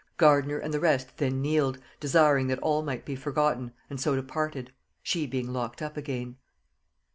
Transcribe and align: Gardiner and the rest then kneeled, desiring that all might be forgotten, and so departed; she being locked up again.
Gardiner 0.17 0.57
and 0.57 0.73
the 0.73 0.79
rest 0.79 1.17
then 1.17 1.43
kneeled, 1.43 1.77
desiring 1.99 2.47
that 2.47 2.57
all 2.57 2.81
might 2.81 3.05
be 3.05 3.15
forgotten, 3.15 3.71
and 3.87 4.01
so 4.01 4.15
departed; 4.15 4.71
she 5.03 5.27
being 5.27 5.53
locked 5.53 5.79
up 5.79 5.95
again. 5.95 6.37